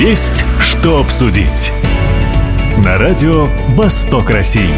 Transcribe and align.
Есть 0.00 0.46
что 0.62 0.98
обсудить. 0.98 1.72
На 2.82 2.96
радио 2.96 3.48
«Восток 3.76 4.30
России». 4.30 4.70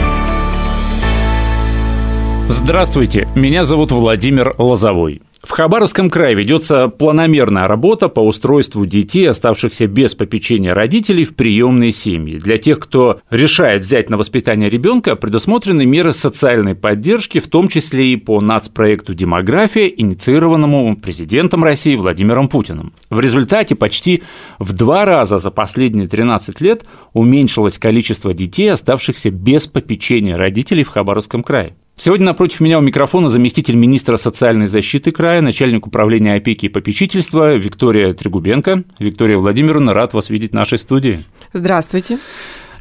Здравствуйте, 2.49 3.29
меня 3.37 3.63
зовут 3.63 3.93
Владимир 3.93 4.53
Лозовой. 4.59 5.23
В 5.43 5.51
Хабаровском 5.51 6.09
крае 6.09 6.37
ведется 6.37 6.87
планомерная 6.87 7.67
работа 7.67 8.09
по 8.09 8.21
устройству 8.21 8.87
детей, 8.87 9.29
оставшихся 9.29 9.89
без 9.89 10.15
попечения 10.15 10.73
родителей, 10.73 11.25
в 11.25 11.35
приемные 11.35 11.91
семьи. 11.91 12.39
Для 12.39 12.59
тех, 12.59 12.79
кто 12.79 13.21
решает 13.29 13.83
взять 13.83 14.09
на 14.09 14.17
воспитание 14.17 14.71
ребенка, 14.71 15.17
предусмотрены 15.17 15.85
меры 15.85 16.13
социальной 16.13 16.77
поддержки, 16.77 17.41
в 17.41 17.49
том 17.49 17.67
числе 17.67 18.13
и 18.13 18.17
по 18.17 18.41
нацпроекту 18.41 19.15
«Демография», 19.15 19.89
инициированному 19.89 20.97
президентом 20.97 21.65
России 21.65 21.97
Владимиром 21.97 22.49
Путиным. 22.49 22.93
В 23.11 23.19
результате 23.19 23.75
почти 23.75 24.23
в 24.61 24.73
два 24.73 25.05
раза 25.05 25.39
за 25.39 25.51
последние 25.51 26.07
13 26.07 26.61
лет 26.61 26.85
уменьшилось 27.15 27.81
количество 27.81 28.33
детей, 28.33 28.71
оставшихся 28.71 29.31
без 29.31 29.67
попечения 29.67 30.37
родителей 30.37 30.85
в 30.85 30.91
Хабаровском 30.91 31.43
крае. 31.43 31.75
Сегодня 32.05 32.27
напротив 32.27 32.59
меня 32.59 32.81
у 32.81 32.83
микрофона 32.83 33.29
заместитель 33.29 33.77
министра 33.77 34.17
социальной 34.17 34.67
защиты 34.67 35.13
края, 35.13 35.41
начальник 35.41 35.87
управления 35.87 36.35
опеки 36.35 36.67
и 36.67 36.69
попечительства 36.69 37.55
Виктория 37.55 38.13
Трегубенко. 38.13 38.83
Виктория 38.99 39.39
Владимировна, 39.39 39.95
рад 39.95 40.13
вас 40.13 40.29
видеть 40.29 40.51
в 40.51 40.55
нашей 40.55 40.79
студии. 40.79 41.21
Здравствуйте. 41.53 42.19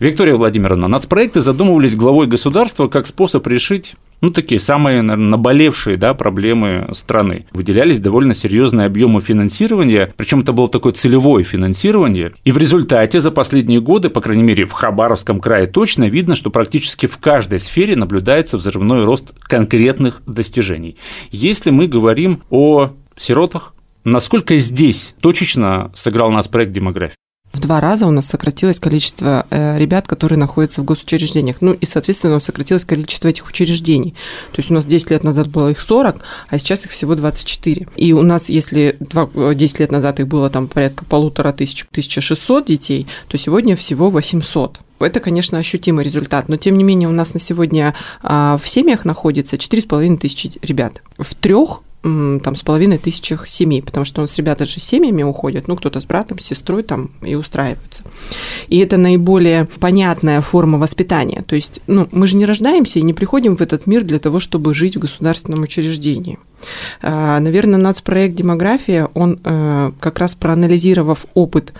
Виктория 0.01 0.35
Владимировна, 0.35 0.87
нацпроекты 0.87 1.41
задумывались 1.41 1.95
главой 1.95 2.25
государства 2.25 2.87
как 2.87 3.05
способ 3.05 3.45
решить 3.45 3.93
ну, 4.19 4.29
такие 4.29 4.59
самые 4.59 5.03
наверное, 5.03 5.29
наболевшие 5.29 5.95
да, 5.95 6.15
проблемы 6.15 6.89
страны. 6.93 7.45
Выделялись 7.53 7.99
довольно 7.99 8.33
серьезные 8.33 8.87
объемы 8.87 9.21
финансирования, 9.21 10.11
причем 10.17 10.39
это 10.39 10.53
было 10.53 10.67
такое 10.69 10.91
целевое 10.93 11.43
финансирование. 11.43 12.33
И 12.43 12.51
в 12.51 12.57
результате 12.57 13.21
за 13.21 13.29
последние 13.29 13.80
годы, 13.80 14.09
по 14.09 14.21
крайней 14.21 14.41
мере, 14.41 14.66
в 14.66 14.71
Хабаровском 14.71 15.39
крае 15.39 15.67
точно 15.67 16.05
видно, 16.05 16.33
что 16.33 16.49
практически 16.49 17.05
в 17.05 17.19
каждой 17.19 17.59
сфере 17.59 17.95
наблюдается 17.95 18.58
взрывной 18.58 19.05
рост 19.05 19.36
конкретных 19.41 20.23
достижений. 20.25 20.97
Если 21.30 21.69
мы 21.69 21.86
говорим 21.86 22.41
о 22.49 22.93
сиротах, 23.15 23.75
насколько 24.03 24.58
здесь 24.58 25.13
точечно 25.21 25.91
сыграл 25.93 26.31
нас 26.31 26.47
проект 26.47 26.71
демографии? 26.71 27.20
В 27.53 27.59
два 27.59 27.81
раза 27.81 28.07
у 28.07 28.11
нас 28.11 28.27
сократилось 28.27 28.80
количество 28.80 29.45
э, 29.49 29.77
ребят, 29.77 30.07
которые 30.07 30.39
находятся 30.39 30.81
в 30.81 30.85
госучреждениях. 30.85 31.58
Ну 31.59 31.73
и, 31.73 31.85
соответственно, 31.85 32.39
сократилось 32.39 32.85
количество 32.85 33.27
этих 33.27 33.47
учреждений. 33.47 34.16
То 34.53 34.59
есть 34.59 34.71
у 34.71 34.73
нас 34.73 34.85
10 34.85 35.11
лет 35.11 35.23
назад 35.23 35.47
было 35.49 35.69
их 35.69 35.81
40, 35.81 36.21
а 36.49 36.59
сейчас 36.59 36.85
их 36.85 36.91
всего 36.91 37.16
24. 37.16 37.88
И 37.97 38.13
у 38.13 38.21
нас, 38.21 38.47
если 38.47 38.95
10 38.99 39.80
лет 39.80 39.91
назад 39.91 40.19
их 40.21 40.27
было 40.27 40.49
там 40.49 40.67
порядка 40.67 41.03
полутора 41.03 41.52
тысяч, 41.52 41.85
1600 41.91 42.66
детей, 42.66 43.08
то 43.27 43.38
сегодня 43.38 43.75
всего 43.75 44.09
800. 44.09 44.80
Это, 44.99 45.19
конечно, 45.19 45.58
ощутимый 45.58 46.05
результат, 46.05 46.47
но 46.47 46.58
тем 46.58 46.77
не 46.77 46.83
менее 46.83 47.09
у 47.09 47.11
нас 47.11 47.33
на 47.33 47.39
сегодня 47.39 47.95
а, 48.21 48.59
в 48.61 48.69
семьях 48.69 49.03
находится 49.03 49.55
4,5 49.55 50.17
тысячи 50.17 50.52
ребят. 50.61 51.02
В 51.17 51.33
трех 51.36 51.81
там 52.03 52.55
с 52.55 52.63
половиной 52.63 52.97
тысячах 52.97 53.47
семей, 53.47 53.81
потому 53.83 54.05
что 54.05 54.21
у 54.21 54.23
нас 54.23 54.35
ребята 54.38 54.66
же 54.66 54.80
семьями 54.80 55.21
уходят, 55.21 55.67
ну, 55.67 55.75
кто-то 55.75 56.02
с 56.02 56.05
братом, 56.05 56.39
с 56.39 56.45
сестрой 56.45 56.81
там 56.81 57.11
и 57.21 57.35
устраиваются. 57.35 58.03
И 58.69 58.80
это 58.80 58.97
наиболее 58.97 59.66
понятная 59.80 60.41
форма 60.41 60.80
воспитания. 60.80 61.43
То 61.45 61.55
есть, 61.55 61.80
ну, 61.85 62.08
мы 62.11 62.25
же 62.25 62.38
не 62.38 62.45
рождаемся 62.45 62.97
и 62.97 63.03
не 63.03 63.13
приходим 63.13 63.55
в 63.55 63.61
этот 63.61 63.85
мир 63.85 64.03
для 64.03 64.17
того, 64.17 64.39
чтобы 64.39 64.73
жить 64.73 64.97
в 64.97 64.99
государственном 64.99 65.61
учреждении. 65.61 66.39
А, 67.02 67.39
наверное, 67.39 67.80
нацпроект 67.80 68.36
«Демография», 68.36 69.08
он 69.13 69.39
э, 69.43 69.91
как 69.99 70.17
раз 70.17 70.33
проанализировав 70.33 71.27
опыт 71.36 71.73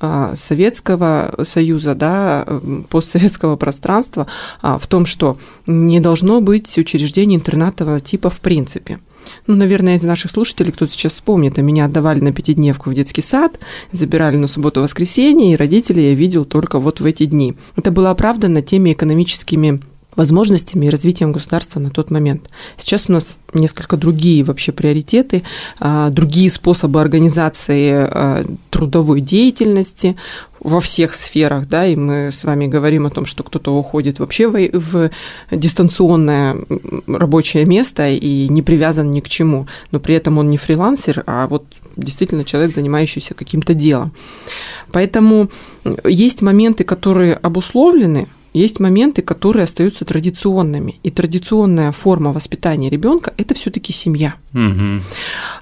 а, 0.00 0.34
Советского 0.36 1.34
Союза, 1.42 1.94
да, 1.96 2.46
постсоветского 2.90 3.56
пространства 3.56 4.28
а, 4.62 4.78
в 4.78 4.86
том, 4.86 5.04
что 5.04 5.36
не 5.66 5.98
должно 5.98 6.40
быть 6.40 6.78
учреждений 6.78 7.34
интернатного 7.34 8.00
типа 8.00 8.30
в 8.30 8.38
принципе– 8.38 9.00
ну, 9.46 9.56
наверное, 9.56 9.96
из 9.96 10.02
наших 10.02 10.30
слушателей 10.30 10.72
кто-то 10.72 10.92
сейчас 10.92 11.12
вспомнит, 11.12 11.58
а 11.58 11.62
меня 11.62 11.86
отдавали 11.86 12.20
на 12.20 12.32
пятидневку 12.32 12.90
в 12.90 12.94
детский 12.94 13.22
сад, 13.22 13.58
забирали 13.92 14.36
на 14.36 14.48
субботу-воскресенье, 14.48 15.52
и 15.52 15.56
родителей 15.56 16.10
я 16.10 16.14
видел 16.14 16.44
только 16.44 16.78
вот 16.78 17.00
в 17.00 17.04
эти 17.04 17.24
дни. 17.24 17.54
Это 17.76 17.90
было 17.90 18.10
оправдано 18.10 18.62
теми 18.62 18.92
экономическими 18.92 19.80
возможностями 20.16 20.86
и 20.86 20.90
развитием 20.90 21.32
государства 21.32 21.80
на 21.80 21.90
тот 21.90 22.10
момент. 22.10 22.48
Сейчас 22.78 23.04
у 23.08 23.12
нас 23.12 23.36
несколько 23.52 23.96
другие 23.96 24.44
вообще 24.44 24.72
приоритеты, 24.72 25.42
а, 25.78 26.10
другие 26.10 26.50
способы 26.50 27.00
организации 27.00 27.92
а, 27.92 28.44
трудовой 28.70 29.20
деятельности 29.20 30.16
во 30.60 30.80
всех 30.80 31.14
сферах, 31.14 31.68
да, 31.68 31.86
и 31.86 31.94
мы 31.94 32.30
с 32.32 32.42
вами 32.42 32.66
говорим 32.66 33.06
о 33.06 33.10
том, 33.10 33.26
что 33.26 33.42
кто-то 33.42 33.74
уходит 33.74 34.18
вообще 34.18 34.48
в 34.48 35.10
дистанционное 35.50 36.56
рабочее 37.06 37.66
место 37.66 38.08
и 38.08 38.48
не 38.48 38.62
привязан 38.62 39.12
ни 39.12 39.20
к 39.20 39.28
чему, 39.28 39.66
но 39.90 40.00
при 40.00 40.14
этом 40.14 40.38
он 40.38 40.48
не 40.48 40.56
фрилансер, 40.56 41.22
а 41.26 41.46
вот 41.48 41.66
действительно 41.96 42.44
человек, 42.44 42.74
занимающийся 42.74 43.34
каким-то 43.34 43.74
делом. 43.74 44.12
Поэтому 44.90 45.50
есть 46.04 46.40
моменты, 46.40 46.84
которые 46.84 47.34
обусловлены 47.34 48.26
есть 48.54 48.80
моменты, 48.80 49.20
которые 49.20 49.64
остаются 49.64 50.04
традиционными. 50.04 50.96
И 51.02 51.10
традиционная 51.10 51.92
форма 51.92 52.32
воспитания 52.32 52.88
ребенка– 52.88 53.34
это 53.36 53.54
все-таки 53.54 53.92
семья. 53.92 54.34
Угу. 54.54 55.02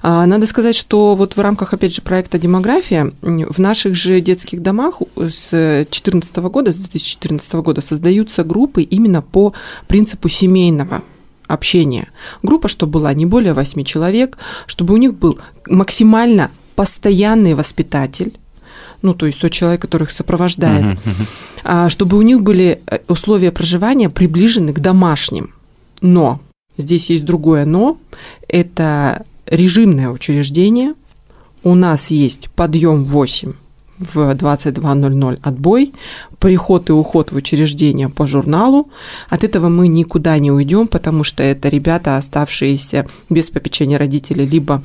Надо 0.03 0.45
сказать, 0.45 0.75
что 0.75 1.15
вот 1.15 1.35
в 1.35 1.39
рамках, 1.39 1.73
опять 1.73 1.93
же, 1.93 2.01
проекта 2.01 2.37
«Демография» 2.37 3.11
в 3.21 3.59
наших 3.59 3.95
же 3.95 4.21
детских 4.21 4.61
домах 4.61 5.01
с 5.15 5.49
2014 5.49 6.35
года, 6.37 6.71
с 6.71 6.77
2014 6.77 7.53
года 7.53 7.81
создаются 7.81 8.43
группы 8.43 8.83
именно 8.83 9.21
по 9.21 9.53
принципу 9.87 10.29
семейного 10.29 11.01
общения. 11.47 12.09
Группа, 12.41 12.67
чтобы 12.67 12.93
была 12.93 13.13
не 13.13 13.25
более 13.25 13.53
8 13.53 13.83
человек, 13.83 14.37
чтобы 14.67 14.93
у 14.93 14.97
них 14.97 15.15
был 15.15 15.39
максимально 15.67 16.51
постоянный 16.75 17.53
воспитатель, 17.53 18.37
ну, 19.03 19.13
то 19.13 19.27
есть 19.27 19.39
тот 19.39 19.51
человек, 19.51 19.81
который 19.81 20.03
их 20.03 20.11
сопровождает, 20.11 20.97
uh-huh, 21.63 21.89
чтобы 21.89 22.17
у 22.17 22.21
них 22.21 22.41
были 22.41 22.81
э, 22.87 22.99
условия 23.07 23.51
проживания 23.51 24.09
приближены 24.09 24.73
к 24.73 24.79
домашним. 24.79 25.53
Но 26.01 26.39
здесь 26.77 27.09
есть 27.09 27.25
другое 27.25 27.65
но. 27.65 27.97
Это 28.47 29.25
режимное 29.45 30.09
учреждение. 30.09 30.95
У 31.63 31.75
нас 31.75 32.11
есть 32.11 32.49
подъем 32.49 33.03
в 33.03 33.09
8 33.09 33.53
в 33.99 34.17
22.00 34.17 35.39
отбой, 35.41 35.93
приход 36.39 36.89
и 36.89 36.93
уход 36.93 37.31
в 37.31 37.35
учреждение 37.35 38.09
по 38.09 38.25
журналу. 38.25 38.89
От 39.29 39.43
этого 39.43 39.69
мы 39.69 39.87
никуда 39.87 40.37
не 40.39 40.51
уйдем, 40.51 40.87
потому 40.87 41.23
что 41.23 41.43
это 41.43 41.69
ребята, 41.69 42.17
оставшиеся 42.17 43.05
без 43.29 43.49
попечения 43.49 43.97
родителей, 43.97 44.45
либо 44.45 44.83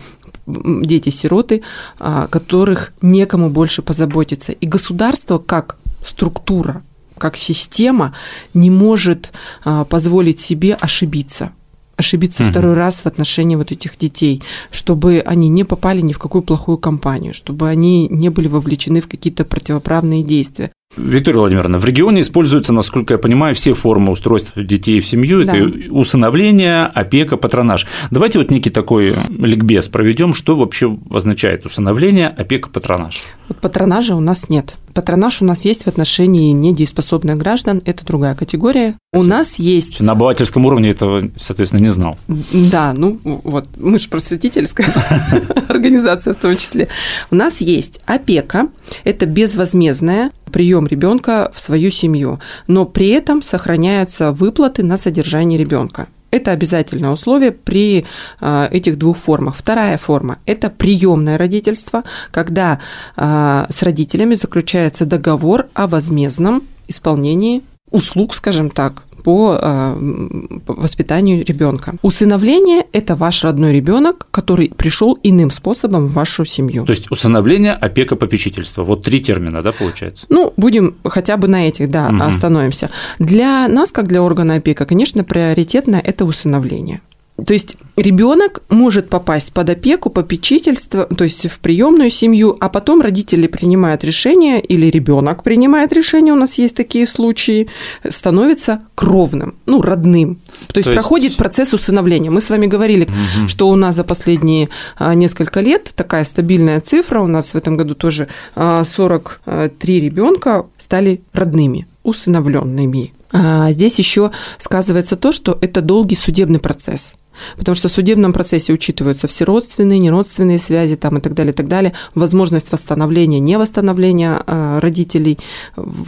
дети-сироты, 0.48 1.62
а, 1.98 2.26
которых 2.26 2.92
некому 3.03 3.50
больше 3.50 3.82
позаботиться. 3.82 4.53
И 4.53 4.66
государство 4.66 5.38
как 5.38 5.76
структура, 6.04 6.82
как 7.16 7.36
система 7.36 8.14
не 8.54 8.70
может 8.70 9.32
а, 9.64 9.84
позволить 9.84 10.41
себе 10.41 10.75
ошибиться 10.75 11.53
ошибиться 11.98 12.44
угу. 12.44 12.50
второй 12.50 12.75
раз 12.75 13.00
в 13.00 13.06
отношении 13.06 13.56
вот 13.56 13.72
этих 13.72 13.98
детей, 13.98 14.41
чтобы 14.70 15.20
они 15.26 15.48
не 15.48 15.64
попали 15.64 16.00
ни 16.00 16.12
в 16.12 16.19
какую 16.20 16.42
плохую 16.42 16.78
компанию, 16.78 17.34
чтобы 17.34 17.69
они 17.69 18.06
не 18.09 18.28
были 18.28 18.47
вовлечены 18.47 19.00
в 19.00 19.09
какие-то 19.09 19.44
противоправные 19.44 20.22
действия. 20.22 20.70
Виктория 20.97 21.38
Владимировна, 21.38 21.78
в 21.78 21.84
регионе 21.84 22.22
используются, 22.22 22.72
насколько 22.72 23.15
я 23.15 23.19
понимаю, 23.19 23.54
все 23.54 23.75
формы 23.75 24.10
устройства 24.10 24.62
детей 24.62 25.00
в 25.00 25.06
семью. 25.06 25.44
Да. 25.44 25.54
Это 25.54 25.93
усыновление, 25.93 26.87
опека, 26.87 27.37
патронаж. 27.37 27.87
Давайте 28.10 28.38
вот 28.38 28.50
некий 28.50 28.71
такой 28.71 29.12
ликбез 29.28 29.88
проведем, 29.88 30.32
что 30.32 30.56
вообще 30.56 30.98
означает 31.10 31.66
усыновление, 31.66 32.28
опека, 32.28 32.71
патронаж. 32.71 33.22
Вот 33.48 33.59
патронажа 33.59 34.16
у 34.16 34.21
нас 34.21 34.48
нет. 34.48 34.77
Патронаж 34.95 35.42
у 35.42 35.45
нас 35.45 35.65
есть 35.65 35.84
в 35.84 35.86
отношении 35.86 36.53
недееспособных 36.53 37.36
граждан, 37.36 37.83
это 37.84 38.04
другая 38.04 38.34
категория. 38.34 38.97
У 39.12 39.22
нас 39.22 39.54
есть... 39.57 40.01
На 40.01 40.12
обывательском 40.12 40.66
уровне 40.66 40.91
этого, 40.91 41.30
соответственно, 41.39 41.83
не 41.83 41.91
знал. 41.91 42.18
Да, 42.27 42.95
ну 42.95 43.21
вот, 43.22 43.68
мы 43.77 43.98
же 43.98 44.09
просветительская 44.09 44.89
организация 45.68 46.34
в 46.34 46.39
том 46.39 46.57
числе. 46.57 46.89
У 47.30 47.36
нас 47.36 47.60
есть 47.60 48.01
опека, 48.07 48.68
это 49.04 49.27
безвозмездная 49.27 50.30
прием 50.48 50.78
ребенка 50.86 51.51
в 51.54 51.60
свою 51.60 51.91
семью, 51.91 52.41
но 52.66 52.84
при 52.84 53.09
этом 53.09 53.42
сохраняются 53.42 54.33
выплаты 54.33 54.83
на 54.83 54.97
содержание 54.97 55.59
ребенка. 55.59 56.09
Это 56.30 56.51
обязательное 56.51 57.10
условие 57.10 57.53
при 57.53 58.04
а, 58.41 58.69
этих 58.71 58.98
двух 58.98 59.16
формах. 59.16 59.57
Вторая 59.57 59.97
форма– 59.97 60.39
это 60.47 60.69
приемное 60.69 61.39
родительство, 61.39 62.04
когда 62.30 62.80
а, 63.16 63.66
с 63.71 63.83
родителями 63.83 64.34
заключается 64.34 65.07
договор 65.07 65.69
о 65.72 65.86
возмездном 65.86 66.63
исполнении 66.86 67.63
услуг, 67.91 68.34
скажем 68.34 68.69
так, 68.69 69.04
по 69.28 70.75
воспитанию 70.75 71.45
ребенка. 71.45 71.95
Усыновление– 72.03 72.86
это 72.92 73.15
ваш 73.15 73.45
родной 73.45 73.72
ребенок, 73.72 74.27
который 74.30 74.72
пришел 74.77 75.19
иным 75.22 75.51
способом 75.51 76.09
в 76.09 76.13
вашу 76.13 76.45
семью. 76.45 76.84
То 76.84 76.92
есть 76.92 77.10
усыновление, 77.10 77.72
опека, 77.72 78.16
попечительство. 78.16 78.84
Вот 78.84 79.03
три 79.03 79.21
термина, 79.21 79.63
да, 79.63 79.72
получается? 79.72 80.27
Ну, 80.28 80.53
будем 80.57 80.95
хотя 81.04 81.36
бы 81.36 81.48
на 81.48 81.69
этих, 81.69 81.89
да, 81.89 82.09
угу. 82.09 82.22
остановимся. 82.22 82.91
Для 83.19 83.69
нас, 83.69 83.92
как 83.92 84.09
для 84.09 84.22
органа 84.22 84.57
опека, 84.57 84.86
конечно, 84.86 85.25
приоритетное– 85.25 86.01
это 86.04 86.24
усыновление. 86.24 87.01
То 87.46 87.52
есть 87.52 87.76
ребенок 87.96 88.62
может 88.68 89.08
попасть 89.08 89.52
под 89.52 89.70
опеку, 89.70 90.10
попечительство, 90.10 91.04
то 91.06 91.22
есть 91.22 91.48
в 91.48 91.60
приемную 91.60 92.10
семью, 92.10 92.56
а 92.58 92.68
потом 92.68 93.00
родители 93.00 93.46
принимают 93.46 94.02
решение 94.02 94.60
или 94.60 94.86
ребенок 94.86 95.44
принимает 95.44 95.92
решение, 95.92 96.32
у 96.32 96.36
нас 96.36 96.58
есть 96.58 96.74
такие 96.74 97.06
случаи, 97.06 97.68
становится 98.08 98.82
кровным, 98.96 99.54
ну, 99.66 99.80
родным. 99.82 100.34
То 100.34 100.40
есть, 100.40 100.72
то 100.72 100.80
есть... 100.80 100.92
проходит 100.92 101.36
процесс 101.36 101.72
усыновления. 101.72 102.30
Мы 102.30 102.40
с 102.40 102.50
вами 102.50 102.66
говорили, 102.66 103.04
угу. 103.04 103.48
что 103.48 103.68
у 103.68 103.76
нас 103.76 103.94
за 103.94 104.02
последние 104.02 104.68
а, 104.96 105.14
несколько 105.14 105.60
лет 105.60 105.92
такая 105.94 106.24
стабильная 106.24 106.80
цифра, 106.80 107.20
у 107.20 107.26
нас 107.26 107.54
в 107.54 107.56
этом 107.56 107.76
году 107.76 107.94
тоже 107.94 108.26
43 108.56 110.00
ребенка 110.00 110.66
стали 110.76 111.20
родными, 111.32 111.86
усыновленными. 112.02 113.12
А 113.32 113.70
здесь 113.72 113.98
еще 113.98 114.30
сказывается 114.58 115.16
то, 115.16 115.32
что 115.32 115.58
это 115.60 115.82
долгий 115.82 116.16
судебный 116.16 116.58
процесс. 116.58 117.14
Потому 117.56 117.74
что 117.74 117.88
в 117.88 117.92
судебном 117.92 118.32
процессе 118.32 118.72
учитываются 118.72 119.28
все 119.28 119.44
родственные, 119.44 119.98
неродственные 119.98 120.58
связи 120.58 120.96
там, 120.96 121.18
и 121.18 121.20
так 121.20 121.34
далее, 121.34 121.52
и 121.52 121.56
так 121.56 121.68
далее. 121.68 121.92
Возможность 122.14 122.72
восстановления, 122.72 123.40
не 123.40 123.58
восстановления 123.58 124.42
а, 124.46 124.80
родителей 124.80 125.38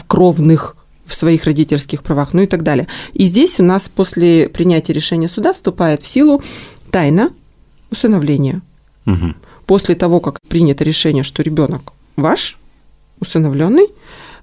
кровных 0.06 0.76
в 1.06 1.14
своих 1.14 1.44
родительских 1.44 2.02
правах, 2.02 2.32
ну 2.32 2.42
и 2.42 2.46
так 2.46 2.62
далее. 2.62 2.86
И 3.12 3.26
здесь 3.26 3.58
у 3.58 3.64
нас 3.64 3.88
после 3.88 4.48
принятия 4.48 4.92
решения 4.92 5.28
суда 5.28 5.52
вступает 5.52 6.02
в 6.02 6.06
силу 6.06 6.42
тайна 6.90 7.30
усыновления. 7.90 8.62
Угу. 9.06 9.34
После 9.66 9.94
того, 9.94 10.20
как 10.20 10.38
принято 10.48 10.84
решение, 10.84 11.24
что 11.24 11.42
ребенок 11.42 11.92
ваш, 12.16 12.58
усыновленный, 13.20 13.88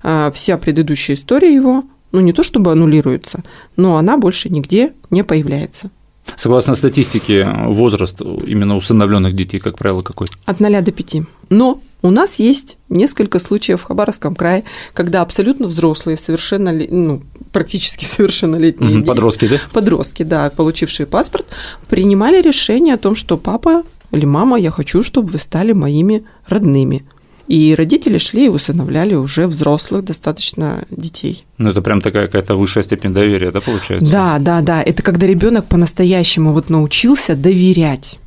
а, 0.03 0.31
вся 0.31 0.57
предыдущая 0.57 1.15
история 1.15 1.53
его, 1.53 1.83
ну 2.11 2.19
не 2.19 2.33
то 2.33 2.43
чтобы 2.43 2.71
аннулируется, 2.71 3.43
но 3.75 3.97
она 3.97 4.17
больше 4.17 4.49
нигде 4.49 4.93
не 5.09 5.23
появляется. 5.23 5.89
Согласно 6.35 6.75
статистике, 6.75 7.45
возраст 7.45 8.21
именно 8.21 8.75
усыновленных 8.75 9.35
детей, 9.35 9.59
как 9.59 9.77
правило, 9.77 10.01
какой? 10.01 10.27
От 10.45 10.59
0 10.59 10.81
до 10.81 10.91
5. 10.91 11.15
Но 11.50 11.81
у 12.01 12.12
нас 12.12 12.39
есть 12.39 12.77
несколько 12.89 13.39
случаев 13.39 13.81
в 13.81 13.83
Хабаровском 13.85 14.35
крае, 14.35 14.63
когда 14.94 15.21
абсолютно 15.21 15.68
взрослые, 15.68 16.18
совершенно, 16.18 16.71
ну, 16.71 17.24
практически 17.51 18.06
совершеннолетние 18.06 19.03
подростки, 19.03 19.47
дети, 19.47 19.62
да? 19.63 19.69
Подростки, 19.74 20.24
да, 20.24 20.50
получившие 20.50 21.07
паспорт, 21.07 21.47
принимали 21.89 22.41
решение 22.41 22.94
о 22.95 22.97
том, 22.97 23.15
что 23.15 23.38
папа 23.38 23.83
или 24.12 24.25
мама, 24.25 24.57
я 24.57 24.71
хочу, 24.71 25.03
чтобы 25.03 25.30
вы 25.30 25.38
стали 25.38 25.73
моими 25.73 26.23
родными. 26.47 27.06
И 27.47 27.75
родители 27.75 28.17
шли 28.17 28.45
и 28.45 28.49
усыновляли 28.49 29.15
уже 29.15 29.47
взрослых 29.47 30.03
достаточно 30.03 30.85
детей. 30.89 31.45
Ну, 31.57 31.69
это 31.69 31.81
прям 31.81 32.01
такая 32.01 32.25
какая-то 32.25 32.55
высшая 32.55 32.83
степень 32.83 33.13
доверия, 33.13 33.51
да, 33.51 33.61
получается? 33.61 34.11
Да, 34.11 34.39
да, 34.39 34.61
да. 34.61 34.81
Это 34.81 35.01
когда 35.01 35.27
ребенок 35.27 35.65
по-настоящему 35.65 36.51
вот 36.51 36.69
научился 36.69 37.35
доверять 37.35 38.19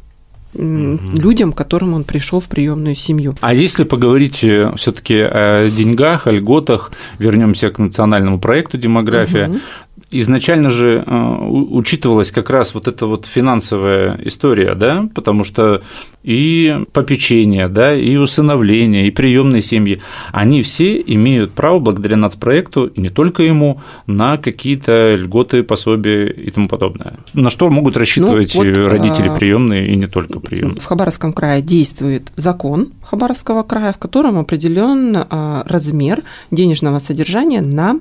людям, 0.52 1.52
к 1.52 1.56
которым 1.56 1.94
он 1.94 2.02
пришел 2.02 2.40
в 2.40 2.46
приемную 2.46 2.96
семью. 2.96 3.37
А 3.40 3.55
если 3.55 3.84
поговорить 3.84 4.43
э, 4.43 4.72
все-таки 4.76 5.14
о 5.20 5.70
деньгах, 5.70 6.26
о 6.26 6.32
льготах, 6.32 6.90
вернемся 7.20 7.70
к 7.70 7.78
национальному 7.78 8.40
проекту 8.40 8.76
демография, 8.76 9.49
угу 9.49 9.61
изначально 10.10 10.70
же 10.70 11.04
э, 11.06 11.36
учитывалась 11.48 12.30
как 12.30 12.50
раз 12.50 12.74
вот 12.74 12.88
эта 12.88 13.06
вот 13.06 13.26
финансовая 13.26 14.18
история, 14.24 14.74
да, 14.74 15.08
потому 15.14 15.44
что 15.44 15.82
и 16.22 16.84
попечение, 16.92 17.68
да, 17.68 17.94
и 17.94 18.16
усыновление, 18.16 19.06
и 19.06 19.10
приемные 19.10 19.62
семьи, 19.62 20.02
они 20.32 20.62
все 20.62 21.00
имеют 21.00 21.52
право 21.52 21.78
благодаря 21.78 22.16
нацпроекту, 22.16 22.86
и 22.86 23.00
не 23.00 23.08
только 23.08 23.42
ему, 23.42 23.80
на 24.06 24.36
какие-то 24.36 25.14
льготы, 25.14 25.62
пособия 25.62 26.26
и 26.26 26.50
тому 26.50 26.68
подобное. 26.68 27.14
На 27.32 27.48
что 27.48 27.70
могут 27.70 27.96
рассчитывать 27.96 28.54
ну, 28.54 28.64
вот, 28.64 28.90
родители 28.90 29.28
а, 29.28 29.34
приемные 29.34 29.88
и 29.88 29.96
не 29.96 30.06
только 30.06 30.40
приемные? 30.40 30.80
В 30.80 30.84
Хабаровском 30.84 31.32
крае 31.32 31.62
действует 31.62 32.30
закон 32.36 32.90
Хабаровского 33.10 33.64
края, 33.64 33.92
в 33.92 33.98
котором 33.98 34.38
определен 34.38 35.16
а, 35.16 35.64
размер 35.66 36.22
денежного 36.50 37.00
содержания 37.00 37.60
на 37.60 38.00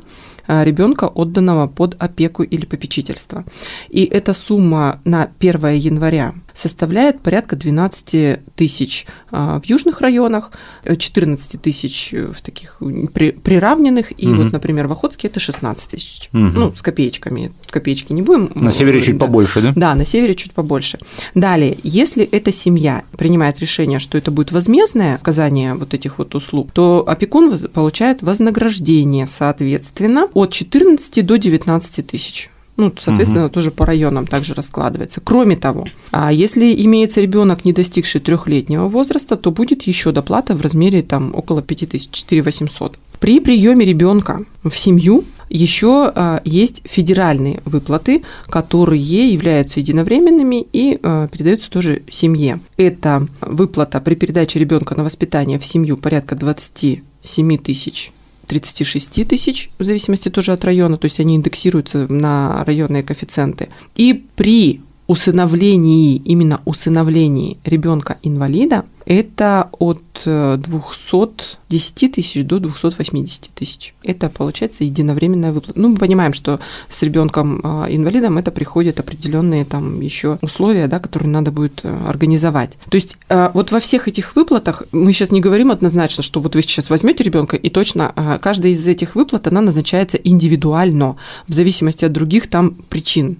Э, 0.49 0.63
ребенка, 0.63 1.05
отданного 1.05 1.67
под 1.67 1.95
опеку 1.99 2.41
или 2.41 2.65
попечительство. 2.65 3.43
И 3.89 4.03
эта 4.03 4.33
сумма 4.33 4.99
на 5.05 5.29
1 5.39 5.67
января 5.75 6.33
составляет 6.59 7.21
порядка 7.21 7.55
12 7.55 8.39
тысяч 8.55 9.05
э, 9.31 9.59
в 9.61 9.65
южных 9.65 10.01
районах, 10.01 10.51
14 10.85 11.55
э, 11.55 11.57
тысяч 11.57 12.13
в 12.13 12.41
таких 12.41 12.79
приравненных, 12.79 14.11
и 14.17 14.27
угу. 14.27 14.43
вот, 14.43 14.51
например, 14.51 14.87
в 14.87 14.91
Охотске 14.91 15.27
это 15.27 15.39
16 15.39 15.89
тысяч. 15.89 16.29
Угу. 16.33 16.39
Ну, 16.39 16.73
с 16.73 16.81
копеечками. 16.81 17.51
Копеечки 17.67 18.13
не 18.13 18.21
будем. 18.21 18.51
На 18.55 18.71
севере 18.71 19.01
чуть 19.01 19.17
да. 19.17 19.25
побольше, 19.25 19.61
да? 19.61 19.73
Да, 19.75 19.95
на 19.95 20.05
севере 20.05 20.35
чуть 20.35 20.51
побольше. 20.51 20.99
Далее, 21.35 21.77
если 21.83 22.23
эта 22.25 22.51
семья 22.51 23.03
принимает 23.17 23.59
решение, 23.59 23.99
что 23.99 24.17
это 24.17 24.31
будет 24.31 24.51
возмездное 24.51 25.15
оказание 25.15 25.73
вот 25.73 25.93
этих 25.93 26.17
вот 26.17 26.35
услуг, 26.35 26.71
то 26.71 27.03
опекун 27.07 27.57
получает 27.69 28.21
вознаграждение, 28.21 29.27
соответственно, 29.27 30.27
от 30.33 30.51
14 30.51 31.25
до 31.25 31.37
19 31.37 32.07
тысяч. 32.07 32.49
Ну, 32.79 32.93
соответственно, 32.97 33.47
угу. 33.47 33.53
тоже 33.53 33.71
по 33.71 33.85
районам 33.85 34.25
также 34.25 34.53
раскладывается. 34.53 35.19
Кроме 35.21 35.57
того, 35.57 35.85
а 36.11 36.31
если 36.31 36.73
имеется 36.85 37.19
ребенок, 37.19 37.65
не 37.65 37.73
достигший 37.73 38.21
трехлетнего 38.21 38.87
возраста, 38.87 39.35
то 39.35 39.51
будет 39.51 39.83
еще 39.83 40.13
доплата 40.13 40.55
в 40.55 40.61
размере 40.61 41.01
там 41.01 41.35
около 41.35 41.61
5000, 41.61 42.09
4 42.09 42.41
800. 42.41 42.97
При 43.19 43.41
приеме 43.41 43.83
ребенка 43.85 44.45
в 44.63 44.71
семью 44.71 45.25
еще 45.49 46.09
а, 46.15 46.41
есть 46.45 46.81
федеральные 46.85 47.61
выплаты, 47.65 48.23
которые 48.47 49.29
являются 49.29 49.81
единовременными 49.81 50.65
и 50.71 50.99
а, 51.03 51.27
передаются 51.27 51.69
тоже 51.69 52.03
семье. 52.09 52.61
Это 52.77 53.27
выплата 53.41 53.99
при 53.99 54.15
передаче 54.15 54.57
ребенка 54.57 54.95
на 54.95 55.03
воспитание 55.03 55.59
в 55.59 55.65
семью 55.65 55.97
порядка 55.97 56.35
27 56.35 57.57
тысяч 57.57 58.13
36 58.49 59.27
тысяч, 59.27 59.69
в 59.77 59.83
зависимости 59.83 60.29
тоже 60.29 60.53
от 60.53 60.65
района, 60.65 60.97
то 60.97 61.05
есть 61.05 61.19
они 61.19 61.35
индексируются 61.35 62.11
на 62.11 62.65
районные 62.65 63.03
коэффициенты. 63.03 63.69
И 63.95 64.25
при 64.35 64.81
усыновлении, 65.09 66.17
именно 66.17 66.61
усыновлении 66.65 67.57
ребенка-инвалида, 67.65 68.85
это 69.07 69.69
от 69.79 70.03
210 70.23 72.03
э, 72.03 72.09
тысяч 72.09 72.45
до 72.45 72.59
280 72.59 73.49
тысяч. 73.55 73.95
Это 74.03 74.29
получается 74.29 74.83
единовременная 74.83 75.51
выплата. 75.51 75.79
Ну, 75.79 75.89
мы 75.89 75.97
понимаем, 75.97 76.33
что 76.33 76.59
с 76.91 77.01
ребенком 77.01 77.59
э, 77.63 77.87
инвалидом 77.89 78.37
это 78.37 78.51
приходят 78.51 78.99
определенные 78.99 79.65
там 79.65 79.99
еще 79.99 80.37
условия, 80.43 80.87
да, 80.87 80.99
которые 80.99 81.31
надо 81.31 81.49
будет 81.51 81.79
э, 81.81 82.07
организовать. 82.07 82.77
То 82.89 82.95
есть 82.95 83.17
вот 83.29 83.71
во 83.71 83.79
всех 83.79 84.07
этих 84.07 84.35
выплатах 84.35 84.83
мы 84.91 85.11
сейчас 85.11 85.31
не 85.31 85.41
говорим 85.41 85.71
однозначно, 85.71 86.21
что 86.21 86.39
вот 86.39 86.53
вы 86.53 86.61
сейчас 86.61 86.91
возьмете 86.91 87.23
ребенка 87.23 87.55
и 87.55 87.69
точно 87.69 88.39
каждая 88.41 88.73
из 88.73 88.85
этих 88.87 89.15
выплат 89.15 89.47
она 89.47 89.61
назначается 89.61 90.17
индивидуально 90.17 91.15
в 91.47 91.53
зависимости 91.53 92.05
от 92.05 92.11
других 92.11 92.47
там 92.47 92.75
причин 92.89 93.37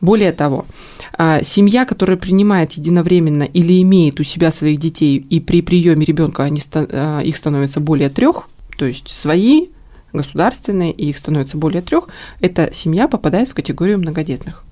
более 0.00 0.32
того, 0.32 0.66
а, 1.12 1.42
семья, 1.42 1.84
которая 1.84 2.16
принимает 2.16 2.72
единовременно 2.72 3.44
или 3.44 3.80
имеет 3.82 4.20
у 4.20 4.24
себя 4.24 4.50
своих 4.50 4.78
детей, 4.78 5.16
и 5.16 5.40
при 5.40 5.62
приеме 5.62 6.04
ребенка 6.04 6.44
они, 6.44 6.62
а, 6.74 7.20
их 7.20 7.36
становится 7.36 7.80
более 7.80 8.10
трех, 8.10 8.48
то 8.78 8.84
есть 8.84 9.08
свои, 9.08 9.68
государственные, 10.12 10.92
и 10.92 11.10
их 11.10 11.18
становится 11.18 11.56
более 11.56 11.82
трех, 11.82 12.08
эта 12.40 12.70
семья 12.72 13.08
попадает 13.08 13.48
в 13.48 13.54
категорию 13.54 13.98
многодетных. 13.98 14.64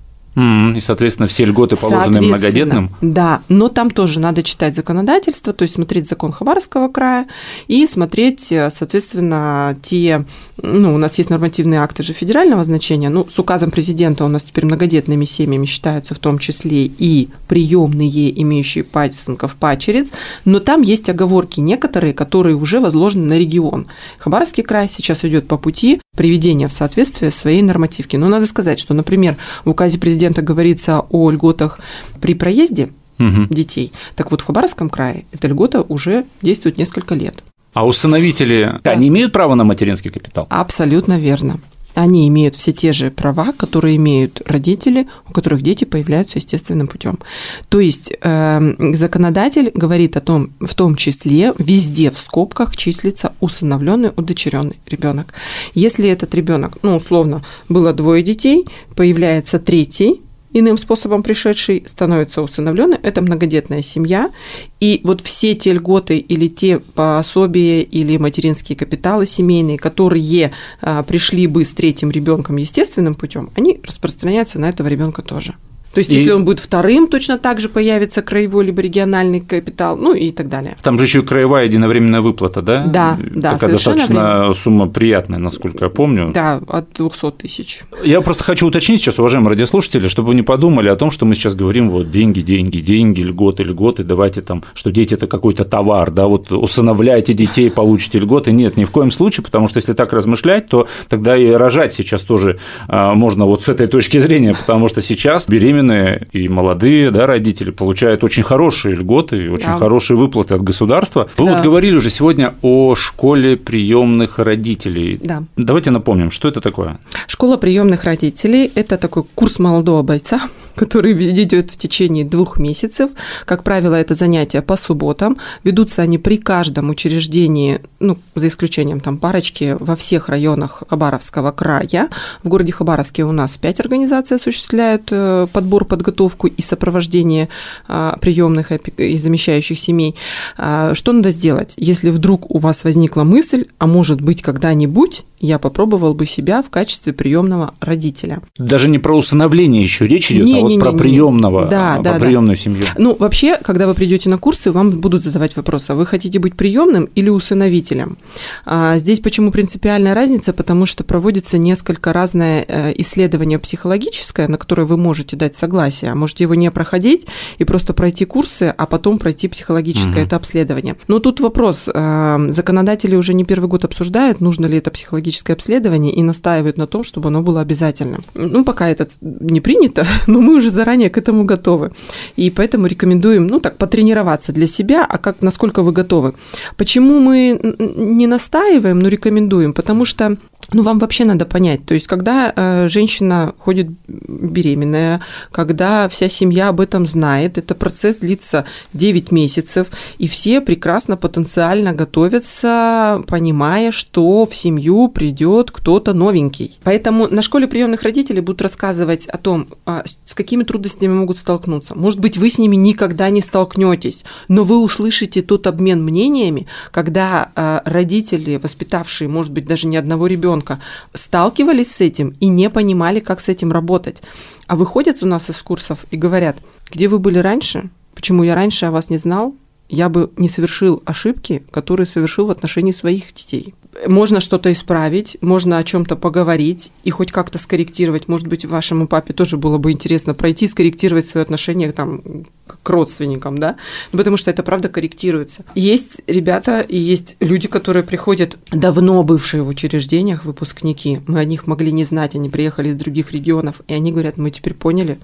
И, 0.75 0.79
соответственно, 0.79 1.27
все 1.27 1.45
льготы, 1.45 1.75
положенные 1.75 2.21
многодетным. 2.21 2.91
Да, 3.01 3.41
но 3.49 3.67
там 3.67 3.89
тоже 3.89 4.19
надо 4.19 4.43
читать 4.43 4.75
законодательство, 4.75 5.53
то 5.53 5.63
есть 5.63 5.75
смотреть 5.75 6.07
закон 6.07 6.31
Хабаровского 6.31 6.87
края 6.87 7.27
и 7.67 7.85
смотреть, 7.87 8.51
э, 8.51 8.69
соответственно, 8.71 9.77
те, 9.81 10.25
ну, 10.61 10.93
у 10.93 10.97
нас 10.97 11.17
есть 11.17 11.29
нормативные 11.29 11.81
акты 11.81 12.03
же 12.03 12.13
федерального 12.13 12.63
значения, 12.63 13.09
ну, 13.09 13.27
с 13.29 13.39
указом 13.39 13.71
президента 13.71 14.23
у 14.23 14.27
нас 14.27 14.45
теперь 14.45 14.65
многодетными 14.65 15.25
семьями 15.25 15.65
считаются 15.65 16.13
в 16.13 16.19
том 16.19 16.39
числе 16.39 16.85
и 16.85 17.29
приемные, 17.47 18.41
имеющие 18.41 18.83
пасынков 18.83 19.55
пачериц, 19.55 20.11
но 20.45 20.59
там 20.59 20.81
есть 20.81 21.09
оговорки 21.09 21.59
некоторые, 21.59 22.13
которые 22.13 22.55
уже 22.55 22.79
возложены 22.79 23.25
на 23.25 23.37
регион. 23.39 23.87
Хабаровский 24.19 24.63
край 24.63 24.89
сейчас 24.89 25.25
идет 25.25 25.47
по 25.47 25.57
пути 25.57 26.01
приведения 26.15 26.67
в 26.67 26.73
соответствие 26.73 27.31
своей 27.31 27.61
нормативки. 27.61 28.17
Но 28.17 28.27
надо 28.27 28.45
сказать, 28.45 28.77
что, 28.77 28.93
например, 28.93 29.37
в 29.63 29.69
указе 29.69 29.97
президента 29.97 30.28
говорится 30.41 31.05
о 31.09 31.29
льготах 31.29 31.79
при 32.21 32.33
проезде 32.33 32.89
угу. 33.19 33.47
детей. 33.49 33.91
Так 34.15 34.31
вот, 34.31 34.41
в 34.41 34.45
Хабаровском 34.45 34.89
крае 34.89 35.25
эта 35.31 35.47
льгота 35.47 35.81
уже 35.81 36.25
действует 36.41 36.77
несколько 36.77 37.15
лет. 37.15 37.43
А 37.73 37.85
усыновители, 37.85 38.79
да. 38.83 38.91
они 38.91 39.09
имеют 39.09 39.31
право 39.31 39.55
на 39.55 39.63
материнский 39.63 40.11
капитал? 40.11 40.47
Абсолютно 40.49 41.19
верно 41.19 41.59
они 41.99 42.29
имеют 42.29 42.55
все 42.55 42.71
те 42.71 42.93
же 42.93 43.11
права, 43.11 43.51
которые 43.51 43.97
имеют 43.97 44.41
родители, 44.45 45.07
у 45.29 45.33
которых 45.33 45.61
дети 45.61 45.83
появляются 45.83 46.37
естественным 46.37 46.87
путем. 46.87 47.19
То 47.67 47.81
есть 47.81 48.13
э, 48.21 48.95
законодатель 48.95 49.71
говорит 49.73 50.15
о 50.15 50.21
том, 50.21 50.51
в 50.61 50.73
том 50.75 50.95
числе 50.95 51.53
везде 51.57 52.09
в 52.11 52.17
скобках 52.17 52.77
числится 52.77 53.33
усыновленный, 53.41 54.11
удочеренный 54.15 54.77
ребенок. 54.87 55.33
Если 55.73 56.07
этот 56.07 56.33
ребенок, 56.33 56.77
ну 56.83 56.95
условно, 56.95 57.43
было 57.67 57.91
двое 57.91 58.23
детей, 58.23 58.65
появляется 58.95 59.59
третий, 59.59 60.21
иным 60.53 60.77
способом 60.77 61.23
пришедший 61.23 61.83
становится 61.87 62.41
усыновленным, 62.41 62.99
это 63.01 63.21
многодетная 63.21 63.81
семья, 63.81 64.31
и 64.79 65.01
вот 65.03 65.21
все 65.21 65.55
те 65.55 65.73
льготы 65.73 66.17
или 66.17 66.47
те 66.47 66.79
пособия 66.79 67.81
или 67.81 68.17
материнские 68.17 68.77
капиталы 68.77 69.25
семейные, 69.25 69.77
которые 69.77 70.51
а, 70.81 71.03
пришли 71.03 71.47
бы 71.47 71.63
с 71.63 71.71
третьим 71.71 72.11
ребенком 72.11 72.57
естественным 72.57 73.15
путем, 73.15 73.49
они 73.55 73.79
распространяются 73.83 74.59
на 74.59 74.69
этого 74.69 74.87
ребенка 74.87 75.21
тоже. 75.21 75.55
То 75.93 75.99
есть, 75.99 76.11
и... 76.11 76.15
если 76.15 76.31
он 76.31 76.45
будет 76.45 76.59
вторым, 76.59 77.07
точно 77.07 77.37
так 77.37 77.59
же 77.59 77.69
появится 77.69 78.21
краевой 78.21 78.65
либо 78.65 78.81
региональный 78.81 79.39
капитал, 79.39 79.97
ну 79.97 80.13
и 80.13 80.31
так 80.31 80.47
далее. 80.47 80.77
Там 80.83 80.99
же 80.99 81.05
еще 81.05 81.23
краевая 81.23 81.65
единовременная 81.65 82.21
выплата, 82.21 82.61
да? 82.61 82.83
Да, 82.85 83.17
да. 83.19 83.51
Такая 83.53 83.71
достаточно 83.71 84.39
время. 84.39 84.53
сумма 84.53 84.87
приятная, 84.87 85.39
насколько 85.39 85.85
я 85.85 85.89
помню. 85.89 86.31
Да, 86.33 86.61
от 86.67 86.93
200 86.93 87.31
тысяч. 87.31 87.81
Я 88.03 88.21
просто 88.21 88.43
хочу 88.43 88.67
уточнить 88.67 89.01
сейчас, 89.01 89.19
уважаемые 89.19 89.51
радиослушатели, 89.51 90.07
чтобы 90.07 90.29
вы 90.29 90.35
не 90.35 90.43
подумали 90.43 90.89
о 90.89 90.95
том, 90.95 91.11
что 91.11 91.25
мы 91.25 91.35
сейчас 91.35 91.55
говорим 91.55 91.89
вот 91.89 92.11
деньги, 92.11 92.41
деньги, 92.41 92.79
деньги, 92.79 93.21
льготы, 93.21 93.63
льготы, 93.63 94.03
давайте 94.03 94.41
там, 94.41 94.63
что 94.73 94.91
дети– 94.91 95.13
это 95.15 95.27
какой-то 95.27 95.63
товар, 95.63 96.11
да, 96.11 96.27
вот 96.27 96.51
усыновляйте 96.51 97.33
детей, 97.33 97.71
получите 97.71 98.19
льготы. 98.19 98.51
Нет, 98.51 98.77
ни 98.77 98.85
в 98.85 98.91
коем 98.91 99.11
случае, 99.11 99.43
потому 99.43 99.67
что 99.67 99.77
если 99.77 99.93
так 99.93 100.13
размышлять, 100.13 100.67
то 100.69 100.87
тогда 101.07 101.35
и 101.35 101.49
рожать 101.49 101.93
сейчас 101.93 102.21
тоже 102.21 102.59
а, 102.87 103.13
можно 103.15 103.45
вот 103.45 103.63
с 103.63 103.69
этой 103.69 103.87
точки 103.87 104.19
зрения, 104.19 104.53
потому 104.53 104.87
что 104.87 105.01
сейчас 105.01 105.47
беременность 105.47 105.78
беременные 105.79 106.27
и 106.31 106.47
молодые 106.47 107.11
да, 107.11 107.25
родители 107.25 107.71
получают 107.71 108.23
очень 108.23 108.43
хорошие 108.43 108.95
льготы 108.95 109.45
и 109.45 109.47
очень 109.47 109.67
да. 109.67 109.77
хорошие 109.77 110.17
выплаты 110.17 110.55
от 110.55 110.63
государства. 110.63 111.29
Вы 111.37 111.45
да. 111.45 111.55
вот 111.55 111.63
говорили 111.63 111.95
уже 111.95 112.09
сегодня 112.09 112.53
о 112.61 112.95
школе 112.95 113.57
приемных 113.57 114.39
родителей. 114.39 115.19
Да. 115.21 115.43
Давайте 115.57 115.91
напомним, 115.91 116.31
что 116.31 116.47
это 116.47 116.61
такое? 116.61 116.99
Школа 117.27 117.57
приемных 117.57 118.03
родителей– 118.03 118.71
это 118.75 118.97
такой 118.97 119.23
курс 119.35 119.59
молодого 119.59 120.03
бойца, 120.03 120.41
который 120.75 121.13
идет 121.13 121.71
в 121.71 121.77
течение 121.77 122.25
двух 122.25 122.59
месяцев. 122.59 123.09
Как 123.45 123.63
правило, 123.63 123.95
это 123.95 124.13
занятия 124.13 124.61
по 124.61 124.75
субботам. 124.75 125.37
Ведутся 125.63 126.01
они 126.01 126.17
при 126.17 126.37
каждом 126.37 126.89
учреждении, 126.89 127.79
ну, 127.99 128.17
за 128.35 128.47
исключением 128.47 128.99
там 128.99 129.17
парочки, 129.17 129.75
во 129.79 129.95
всех 129.95 130.29
районах 130.29 130.83
Хабаровского 130.89 131.51
края. 131.51 132.09
В 132.43 132.49
городе 132.49 132.71
Хабаровске 132.71 133.23
у 133.23 133.31
нас 133.31 133.57
пять 133.57 133.79
организаций 133.79 134.37
осуществляют 134.37 135.09
э, 135.11 135.47
подбор, 135.69 135.85
подготовку 135.85 136.47
и 136.47 136.61
сопровождение 136.61 137.47
а, 137.87 138.17
приемных 138.19 138.71
и 138.97 139.17
замещающих 139.17 139.77
семей. 139.77 140.15
А, 140.57 140.95
что 140.95 141.11
надо 141.11 141.29
сделать, 141.29 141.73
если 141.77 142.09
вдруг 142.09 142.49
у 142.49 142.57
вас 142.57 142.83
возникла 142.83 143.23
мысль, 143.23 143.65
а 143.77 143.85
может 143.85 144.21
быть 144.21 144.41
когда-нибудь 144.41 145.23
я 145.39 145.59
попробовал 145.59 146.13
бы 146.13 146.25
себя 146.25 146.61
в 146.61 146.69
качестве 146.69 147.13
приемного 147.13 147.73
родителя. 147.79 148.41
Даже 148.57 148.89
не 148.89 148.99
про 148.99 149.17
усыновление 149.17 149.81
еще 149.81 150.05
речь 150.05 150.31
идет, 150.31 150.45
не, 150.45 150.59
а 150.59 150.61
вот 150.61 150.69
не, 150.69 150.79
про 150.79 150.91
не, 150.91 150.97
приемного, 150.97 151.67
да, 151.67 151.95
а, 151.95 151.99
да, 151.99 152.11
про 152.11 152.19
да. 152.19 152.25
приемную 152.25 152.55
семью. 152.55 152.85
Ну, 152.97 153.15
вообще, 153.17 153.57
когда 153.57 153.87
вы 153.87 153.93
придете 153.93 154.29
на 154.29 154.37
курсы, 154.37 154.71
вам 154.71 154.91
будут 154.91 155.23
задавать 155.23 155.55
вопрос, 155.55 155.89
а 155.89 155.95
вы 155.95 156.05
хотите 156.05 156.39
быть 156.39 156.55
приемным 156.55 157.05
или 157.15 157.29
усыновителем? 157.29 158.17
А 158.65 158.97
здесь 158.97 159.19
почему 159.19 159.51
принципиальная 159.51 160.13
разница? 160.13 160.53
Потому 160.53 160.85
что 160.85 161.03
проводится 161.03 161.57
несколько 161.57 162.13
разное 162.13 162.65
э, 162.67 162.93
исследование 162.97 163.59
психологическое, 163.59 164.47
на 164.47 164.57
которое 164.57 164.83
вы 164.83 164.97
можете 164.97 165.35
дать 165.35 165.55
согласие. 165.55 166.13
Можете 166.13 166.43
его 166.43 166.55
не 166.55 166.69
проходить 166.71 167.27
и 167.57 167.63
просто 167.63 167.93
пройти 167.93 168.25
курсы, 168.25 168.73
а 168.77 168.85
потом 168.85 169.19
пройти 169.19 169.47
психологическое 169.47 170.19
угу. 170.19 170.27
это 170.27 170.35
обследование. 170.35 170.97
Но 171.07 171.19
тут 171.19 171.39
вопрос. 171.39 171.85
Э, 171.87 172.37
законодатели 172.49 173.15
уже 173.15 173.33
не 173.33 173.45
первый 173.45 173.69
год 173.69 173.85
обсуждают, 173.85 174.41
нужно 174.41 174.65
ли 174.65 174.77
это 174.77 174.91
психологическое 174.91 175.28
гинекологическое 175.29 175.55
обследование 175.55 176.13
и 176.13 176.23
настаивают 176.23 176.77
на 176.77 176.87
том, 176.87 177.03
чтобы 177.03 177.27
оно 177.27 177.41
было 177.41 177.61
обязательным. 177.61 178.23
Ну, 178.33 178.63
пока 178.63 178.89
это 178.89 179.07
не 179.21 179.61
принято, 179.61 180.05
но 180.27 180.41
мы 180.41 180.55
уже 180.55 180.69
заранее 180.69 181.09
к 181.09 181.17
этому 181.17 181.45
готовы. 181.45 181.91
И 182.37 182.49
поэтому 182.49 182.87
рекомендуем, 182.87 183.47
ну, 183.47 183.59
так, 183.59 183.77
потренироваться 183.77 184.51
для 184.51 184.67
себя, 184.67 185.05
а 185.09 185.17
как, 185.17 185.41
насколько 185.41 185.83
вы 185.83 185.91
готовы. 185.91 186.33
Почему 186.77 187.19
мы 187.19 187.59
не 187.97 188.27
настаиваем, 188.27 188.99
но 188.99 189.09
рекомендуем? 189.09 189.73
Потому 189.73 190.05
что 190.05 190.37
ну, 190.73 190.83
вам 190.83 190.99
вообще 190.99 191.25
надо 191.25 191.45
понять, 191.45 191.85
то 191.85 191.93
есть, 191.93 192.07
когда 192.07 192.53
э, 192.55 192.87
женщина 192.89 193.53
ходит 193.57 193.89
беременная, 194.07 195.21
когда 195.51 196.07
вся 196.09 196.29
семья 196.29 196.69
об 196.69 196.79
этом 196.79 197.07
знает, 197.07 197.57
это 197.57 197.75
процесс 197.75 198.17
длится 198.17 198.65
9 198.93 199.31
месяцев, 199.31 199.87
и 200.17 200.27
все 200.27 200.61
прекрасно 200.61 201.17
потенциально 201.17 201.93
готовятся, 201.93 203.23
понимая, 203.27 203.91
что 203.91 204.45
в 204.45 204.55
семью 204.55 205.07
придет 205.09 205.71
кто-то 205.71 206.13
новенький. 206.13 206.77
Поэтому 206.83 207.27
на 207.27 207.41
школе 207.41 207.67
приемных 207.67 208.03
родителей 208.03 208.41
будут 208.41 208.61
рассказывать 208.61 209.27
о 209.27 209.37
том, 209.37 209.67
а, 209.85 210.03
с 210.23 210.33
какими 210.33 210.63
трудностями 210.63 211.13
могут 211.13 211.37
столкнуться. 211.37 211.95
Может 211.95 212.19
быть, 212.19 212.37
вы 212.37 212.49
с 212.49 212.57
ними 212.57 212.75
никогда 212.75 213.29
не 213.29 213.41
столкнетесь, 213.41 214.23
но 214.47 214.63
вы 214.63 214.81
услышите 214.81 215.41
тот 215.41 215.67
обмен 215.67 216.03
мнениями, 216.03 216.67
когда 216.91 217.51
а, 217.55 217.81
родители, 217.85 218.57
воспитавшие, 218.57 219.27
может 219.27 219.51
быть, 219.51 219.65
даже 219.65 219.87
не 219.87 219.97
одного 219.97 220.27
ребенка, 220.27 220.58
ребенка 220.59 220.79
сталкивались 221.13 221.91
с 221.91 222.01
этим 222.01 222.35
и 222.39 222.47
не 222.47 222.69
понимали, 222.69 223.19
как 223.19 223.39
с 223.39 223.49
этим 223.49 223.71
работать. 223.71 224.21
А 224.67 224.75
выходят 224.75 225.23
у 225.23 225.25
нас 225.25 225.49
из 225.49 225.61
курсов 225.61 226.05
и 226.11 226.17
говорят, 226.17 226.57
где 226.91 227.07
вы 227.07 227.19
были 227.19 227.39
раньше, 227.39 227.89
почему 228.15 228.43
я 228.43 228.55
раньше 228.55 228.85
о 228.85 228.91
вас 228.91 229.09
не 229.09 229.17
знал, 229.17 229.55
я 229.89 230.09
бы 230.09 230.31
не 230.37 230.49
совершил 230.49 231.01
ошибки, 231.05 231.63
которые 231.71 232.05
совершил 232.05 232.45
в 232.45 232.51
отношении 232.51 232.91
своих 232.91 233.33
детей 233.33 233.73
можно 234.07 234.39
что-то 234.39 234.71
исправить, 234.71 235.37
можно 235.41 235.77
о 235.77 235.83
чем-то 235.83 236.15
поговорить 236.15 236.91
и 237.03 237.09
хоть 237.09 237.31
как-то 237.31 237.57
скорректировать. 237.57 238.27
Может 238.27 238.47
быть, 238.47 238.65
вашему 238.65 239.07
папе 239.07 239.33
тоже 239.33 239.57
было 239.57 239.77
бы 239.77 239.91
интересно 239.91 240.33
пройти, 240.33 240.67
скорректировать 240.67 241.25
свое 241.25 241.43
отношение 241.43 241.91
там, 241.91 242.21
к 242.65 242.89
родственникам, 242.89 243.57
да, 243.57 243.75
потому 244.11 244.37
что 244.37 244.51
это 244.51 244.63
правда 244.63 244.89
корректируется. 244.89 245.65
Есть 245.75 246.17
ребята 246.27 246.81
и 246.81 246.97
есть 246.97 247.35
люди, 247.39 247.67
которые 247.67 248.03
приходят 248.03 248.57
давно 248.71 249.23
бывшие 249.23 249.63
в 249.63 249.67
учреждениях, 249.67 250.45
выпускники. 250.45 251.21
Мы 251.27 251.39
о 251.39 251.45
них 251.45 251.67
могли 251.67 251.91
не 251.91 252.05
знать, 252.05 252.35
они 252.35 252.49
приехали 252.49 252.89
из 252.89 252.95
других 252.95 253.31
регионов, 253.31 253.81
и 253.87 253.93
они 253.93 254.11
говорят, 254.11 254.37
мы 254.37 254.51
теперь 254.51 254.73
поняли, 254.73 255.19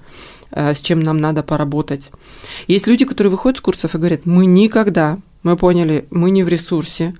с 0.56 0.80
чем 0.80 1.00
нам 1.00 1.20
надо 1.20 1.42
поработать. 1.42 2.10
Есть 2.66 2.86
люди, 2.86 3.04
которые 3.04 3.30
выходят 3.30 3.58
с 3.58 3.60
курсов 3.60 3.94
и 3.94 3.98
говорят, 3.98 4.24
мы 4.24 4.46
никогда 4.46 5.18
мы 5.46 5.56
поняли, 5.56 6.06
мы 6.10 6.30
не 6.30 6.42
в 6.42 6.48
ресурсе, 6.48 7.14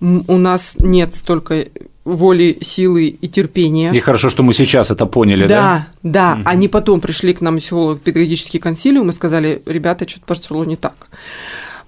у 0.00 0.38
нас 0.38 0.74
нет 0.78 1.16
столько 1.16 1.66
воли, 2.04 2.58
силы 2.62 3.06
и 3.06 3.28
терпения. 3.28 3.92
И 3.92 3.98
хорошо, 4.00 4.30
что 4.30 4.44
мы 4.44 4.54
сейчас 4.54 4.92
это 4.92 5.04
поняли, 5.06 5.48
да? 5.48 5.88
Да, 6.02 6.10
да. 6.10 6.32
Угу. 6.34 6.42
Они 6.48 6.68
потом 6.68 7.00
пришли 7.00 7.34
к 7.34 7.40
нам 7.40 7.58
в 7.58 7.96
педагогический 7.98 8.60
консилиум 8.60 9.10
и 9.10 9.12
сказали, 9.12 9.62
ребята, 9.66 10.08
что-то 10.08 10.26
пошло 10.26 10.64
не 10.64 10.76
так. 10.76 11.08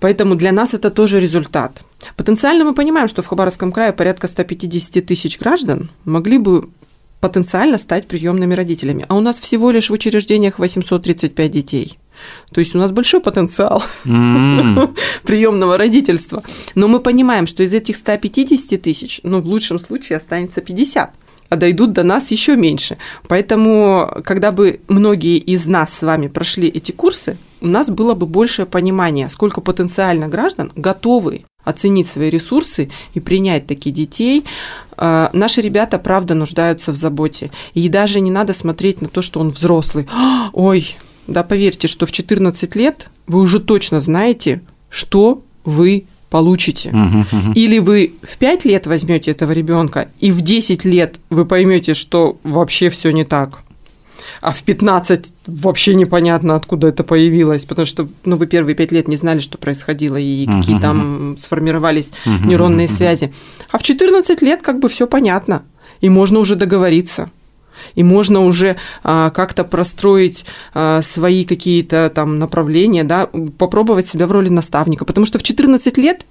Поэтому 0.01 0.35
для 0.35 0.53
нас 0.53 0.75
это 0.75 0.91
тоже 0.91 1.21
результат. 1.21 1.85
Потенциально 2.17 2.65
мы 2.65 2.75
понимаем, 2.75 3.07
что 3.07 3.23
в 3.23 3.27
Хабаровском 3.27 3.71
крае 3.71 3.93
порядка 3.93 4.27
150 4.27 5.07
тысяч 5.07 5.39
граждан 5.39 5.91
могли 6.05 6.39
бы 6.39 6.69
потенциально 7.25 7.79
стать 7.79 8.07
приемными 8.07 8.53
родителями. 8.53 9.07
А 9.09 9.17
у 9.17 9.21
нас 9.21 9.41
всего 9.41 9.71
лишь 9.71 9.89
в 9.89 9.95
учреждениях 9.95 10.59
835 10.59 11.51
детей. 11.51 11.99
То 12.53 12.61
есть 12.61 12.75
у 12.75 12.79
нас 12.79 12.93
большой 12.93 13.21
потенциал 13.21 13.83
mm. 14.05 14.95
приемного 15.23 15.79
родительства. 15.79 16.43
Но 16.75 16.87
мы 16.87 17.01
понимаем, 17.01 17.47
что 17.47 17.63
из 17.63 17.73
этих 17.73 17.97
150 17.97 18.83
тысяч, 18.83 19.21
ну, 19.23 19.41
в 19.41 19.47
лучшем 19.47 19.79
случае 19.79 20.19
останется 20.19 20.61
50 20.61 21.15
а 21.49 21.57
дойдут 21.57 21.93
до 21.93 22.03
нас 22.03 22.31
еще 22.31 22.57
меньше. 22.57 22.97
Поэтому, 23.29 24.11
когда 24.25 24.53
бы 24.53 24.81
многие 24.89 25.39
из 25.39 25.67
нас 25.67 25.93
с 25.93 26.03
вами 26.03 26.29
прошли 26.29 26.69
эти 26.69 26.93
курсы, 26.93 27.37
у 27.61 27.67
нас 27.67 27.89
было 27.89 28.15
бы 28.15 28.27
большее 28.27 28.67
понимание, 28.67 29.29
сколько 29.29 29.61
потенциально 29.61 30.29
граждан 30.29 30.73
готовы 30.77 31.45
оценить 31.65 32.09
свои 32.09 32.29
ресурсы 32.29 32.91
и 33.15 33.21
принять 33.21 33.67
таких 33.67 33.95
детей. 33.95 34.45
А, 34.97 35.31
наши 35.33 35.61
ребята, 35.61 35.99
правда, 35.99 36.35
нуждаются 36.35 36.93
в 36.93 36.97
заботе. 36.97 37.51
И 37.73 37.89
даже 37.89 38.21
не 38.21 38.31
надо 38.31 38.53
смотреть 38.53 39.01
на 39.01 39.09
то, 39.09 39.23
что 39.23 39.41
он 39.41 39.49
взрослый. 39.49 40.07
Ой, 40.53 40.97
да, 41.27 41.43
поверьте, 41.43 41.89
что 41.89 42.07
в 42.07 42.13
14 42.13 42.77
лет 42.77 43.09
вы 43.27 43.41
уже 43.41 43.61
точно 43.61 44.01
знаете, 44.01 44.61
что 44.91 45.43
вы 45.65 46.07
получите. 46.35 46.91
Угу, 46.91 47.39
угу. 47.39 47.53
Или 47.55 47.79
вы 47.79 48.15
в 48.25 48.39
5 48.39 48.65
лет 48.65 48.89
возьмете 48.89 49.31
этого 49.31 49.53
ребенка, 49.53 50.09
и 50.19 50.33
в 50.33 50.41
10 50.41 50.85
лет 50.85 51.15
вы 51.31 51.45
поймете, 51.45 51.95
что 51.95 52.39
вообще 52.43 52.89
все 52.91 53.13
не 53.13 53.25
так. 53.25 53.61
А 54.41 54.51
в 54.51 54.65
15 54.65 55.33
вообще 55.47 55.95
непонятно, 55.95 56.57
откуда 56.57 56.89
это 56.89 57.05
появилось, 57.05 57.65
потому 57.67 57.87
что 57.87 58.09
ну, 58.25 58.37
вы 58.37 58.49
первые 58.49 58.75
5 58.75 58.91
лет 58.91 59.07
не 59.07 59.15
знали, 59.15 59.39
что 59.39 59.59
происходило, 59.59 60.17
и 60.17 60.49
угу, 60.49 60.59
какие 60.59 60.81
там 60.81 61.37
сформировались 61.39 62.11
угу, 62.27 62.49
нейронные 62.49 62.89
угу. 62.89 62.95
связи. 62.95 63.33
А 63.71 63.79
в 63.79 63.85
14 63.85 64.43
лет 64.43 64.61
как 64.61 64.81
бы 64.81 64.89
все 64.89 65.07
понятно. 65.07 65.63
и 66.01 66.09
можно 66.09 66.41
уже 66.41 66.57
договориться 66.57 67.31
и 67.95 68.03
можно 68.03 68.41
уже 68.41 68.77
а, 69.03 69.31
как-то 69.31 69.65
простроить 69.65 70.45
а, 70.75 71.03
свои 71.03 71.45
какие-то 71.45 72.11
там 72.15 72.39
направления, 72.39 73.05
да, 73.05 73.29
попробовать 73.59 74.09
себя 74.09 74.27
в 74.27 74.33
роли 74.33 74.49
наставника, 74.49 75.05
потому 75.05 75.27
что 75.27 75.39
в 75.39 75.43
14 75.43 75.99
лет 75.99 76.25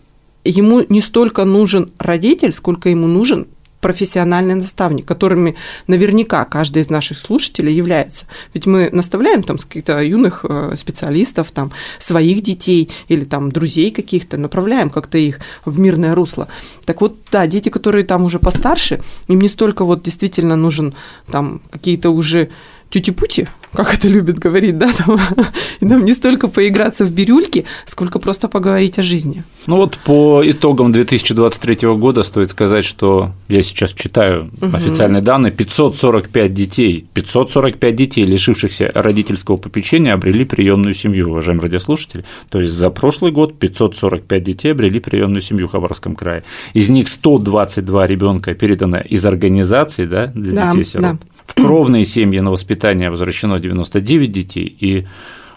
ему 0.44 0.86
не 0.90 1.02
столько 1.02 1.46
нужен 1.46 1.92
родитель, 1.98 2.52
сколько 2.52 2.90
ему 2.90 3.08
нужен 3.08 3.48
профессиональный 3.84 4.56
наставник, 4.56 5.06
которыми 5.06 5.56
наверняка 5.88 6.46
каждый 6.46 6.82
из 6.82 6.90
наших 6.90 7.18
слушателей 7.18 7.76
является. 7.76 8.26
Ведь 8.54 8.66
мы 8.66 8.90
наставляем 8.92 9.44
там 9.44 9.58
каких-то 9.58 10.02
юных 10.02 10.46
э, 10.48 10.76
специалистов, 10.78 11.52
там, 11.52 11.72
своих 12.00 12.42
детей 12.42 12.90
или 13.10 13.26
там 13.26 13.52
друзей 13.52 13.92
каких-то, 13.92 14.38
направляем 14.38 14.90
как-то 14.90 15.18
их 15.18 15.40
в 15.66 15.80
мирное 15.80 16.16
русло. 16.16 16.48
Так 16.86 17.02
вот, 17.02 17.18
да, 17.32 17.46
дети, 17.46 17.70
которые 17.70 18.06
там 18.06 18.24
уже 18.24 18.40
постарше, 18.40 19.02
им 19.28 19.42
не 19.42 19.50
столько 19.50 19.84
вот 19.84 20.02
действительно 20.02 20.56
нужен 20.56 20.96
там 21.30 21.62
какие-то 21.70 22.10
уже 22.10 22.50
тюти-пути, 22.94 23.48
как 23.74 23.96
это 23.96 24.08
любят 24.08 24.38
говорить, 24.38 24.78
да, 24.78 24.92
там, 24.94 25.20
и 25.80 25.86
нам 25.86 26.06
не 26.06 26.14
столько 26.14 26.48
поиграться 26.48 27.06
в 27.06 27.12
бирюльки, 27.12 27.66
сколько 27.88 28.20
просто 28.20 28.48
поговорить 28.48 29.00
о 29.00 29.02
жизни. 29.02 29.44
Ну 29.66 29.78
вот 29.78 29.98
по 30.06 30.44
итогам 30.46 30.92
2023 30.92 31.88
года 31.96 32.22
стоит 32.22 32.52
сказать, 32.52 32.86
что 32.86 33.32
я 33.48 33.64
сейчас 33.64 33.94
читаю 33.94 34.52
угу. 34.62 34.76
официальные 34.76 35.24
данные, 35.24 35.52
545 35.52 36.54
детей, 36.54 37.06
545 37.14 37.96
детей, 37.96 38.26
лишившихся 38.26 38.92
родительского 38.94 39.58
попечения, 39.58 40.14
обрели 40.14 40.46
приемную 40.46 40.94
семью, 40.94 41.30
уважаемые 41.30 41.64
радиослушатели. 41.64 42.26
То 42.50 42.60
есть 42.60 42.74
за 42.74 42.92
прошлый 42.92 43.32
год 43.32 43.58
545 43.58 44.44
детей 44.44 44.72
обрели 44.72 45.00
приемную 45.00 45.42
семью 45.42 45.68
в 45.68 45.72
Хабаровском 45.72 46.16
крае. 46.16 46.44
Из 46.74 46.92
них 46.92 47.08
122 47.08 48.06
ребенка 48.06 48.54
передано 48.54 49.00
из 49.00 49.26
организаций 49.26 50.06
да, 50.06 50.28
для 50.28 50.54
да, 50.54 50.70
детей-сирот. 50.70 51.14
Да. 51.14 51.18
В 51.46 51.56
кровные 51.56 52.06
семьи 52.06 52.40
на 52.40 52.52
воспитание 52.52 53.10
возвращено 53.10 53.60
99 53.60 54.32
детей 54.32 54.76
и 54.80 55.08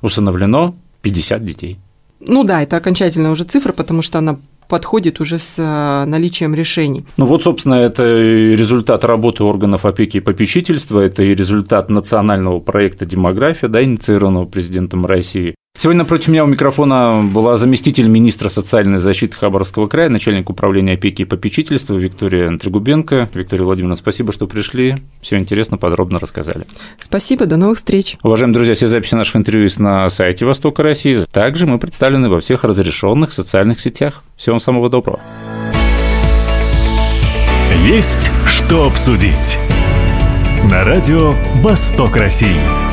усыновлено 0.02 0.74
50 1.02 1.44
детей. 1.44 1.78
Ну 2.20 2.44
да, 2.44 2.62
это 2.62 2.76
окончательная 2.76 3.30
уже 3.30 3.44
цифра, 3.44 3.72
потому 3.72 4.02
что 4.02 4.18
она 4.18 4.38
подходит 4.68 5.20
уже 5.20 5.38
с 5.38 5.54
э, 5.58 6.04
наличием 6.06 6.54
решений. 6.54 7.04
Ну 7.16 7.26
вот, 7.26 7.42
собственно, 7.42 7.74
это 7.74 8.04
результат 8.04 9.04
работы 9.04 9.44
органов 9.44 9.84
опеки 9.84 10.18
и 10.18 10.20
попечительства, 10.20 11.00
это 11.00 11.22
и 11.22 11.34
результат 11.34 11.88
национального 11.88 12.58
проекта 12.60 13.06
«Демография», 13.06 13.68
да, 13.68 13.82
инициированного 13.82 14.46
президентом 14.46 15.06
России. 15.06 15.54
Сегодня 15.78 16.04
напротив 16.04 16.28
меня 16.28 16.44
у 16.44 16.46
микрофона 16.46 17.22
была 17.22 17.56
заместитель 17.56 18.08
министра 18.08 18.48
социальной 18.48 18.96
защиты 18.96 19.36
Хабаровского 19.36 19.88
края, 19.88 20.08
начальник 20.08 20.48
управления 20.48 20.94
опеки 20.94 21.22
и 21.22 21.24
попечительства 21.26 21.94
Виктория 21.94 22.56
Трегубенко. 22.56 23.28
Виктория 23.34 23.64
Владимировна, 23.64 23.94
спасибо, 23.96 24.32
что 24.32 24.46
пришли. 24.46 24.96
Все 25.20 25.36
интересно, 25.36 25.76
подробно 25.76 26.18
рассказали. 26.18 26.66
Спасибо, 26.98 27.44
до 27.44 27.58
новых 27.58 27.76
встреч. 27.76 28.16
Уважаемые 28.22 28.54
друзья, 28.54 28.74
все 28.74 28.86
записи 28.86 29.14
наших 29.14 29.36
интервью 29.36 29.64
есть 29.64 29.78
на 29.78 30.08
сайте 30.08 30.46
Востока 30.46 30.82
России. 30.82 31.20
Также 31.30 31.66
мы 31.66 31.78
представлены 31.78 32.30
во 32.30 32.40
всех 32.40 32.64
разрешенных 32.64 33.32
социальных 33.32 33.78
сетях. 33.78 34.22
Всего 34.36 34.54
вам 34.54 34.60
самого 34.60 34.88
доброго. 34.88 35.20
Есть 37.84 38.30
что 38.46 38.86
обсудить. 38.86 39.58
На 40.70 40.84
радио 40.84 41.34
«Восток 41.62 42.16
России». 42.16 42.85